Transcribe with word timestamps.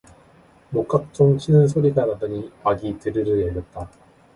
목각종 0.71 1.37
치는 1.37 1.67
소리가 1.67 2.07
나더니 2.07 2.51
막이 2.63 2.97
드르르 2.97 3.45
열렸다. 3.49 3.87